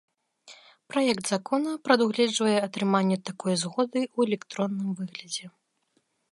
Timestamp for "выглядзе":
5.03-5.45